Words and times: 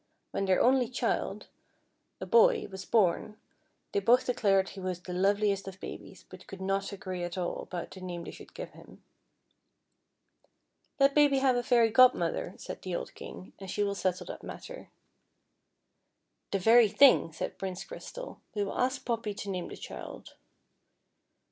When 0.31 0.45
their 0.45 0.59
only 0.59 0.89
ch.ild— 0.89 1.45
220 2.21 2.21
FEATHER 2.21 2.21
HEAD. 2.21 2.23
a 2.23 2.25
bo\— 2.25 2.71
was 2.71 2.85
born, 2.85 3.37
they 3.91 3.99
both 3.99 4.25
declared 4.25 4.69
he 4.69 4.79
was 4.79 4.99
the 4.99 5.13
love 5.13 5.37
liest 5.37 5.67
of 5.67 5.79
babies, 5.79 6.25
but 6.27 6.47
could 6.47 6.59
not 6.59 6.91
agree 6.91 7.23
at 7.23 7.37
all 7.37 7.61
about 7.61 7.91
the 7.91 8.01
name 8.01 8.23
the\' 8.23 8.31
should 8.31 8.55
give 8.55 8.71
him, 8.71 9.03
"Let 10.99 11.13
Baby 11.13 11.37
have 11.37 11.55
a 11.55 11.61
fairy 11.61 11.91
godmother," 11.91 12.55
said 12.57 12.81
the 12.81 12.95
old 12.95 13.13
King, 13.13 13.53
"and 13.59 13.69
she 13.69 13.83
will 13.83 13.93
settle 13.93 14.25
that 14.25 14.41
matter."" 14.41 14.89
The 16.51 16.57
very 16.57 16.87
thing," 16.89 17.31
said 17.31 17.59
Prince 17.59 17.83
Crystal," 17.83 18.41
we 18.55 18.63
will 18.63 18.79
ask 18.79 19.05
Poppy 19.05 19.35
to 19.35 19.51
name 19.51 19.67
the 19.67 19.77
child." 19.77 20.33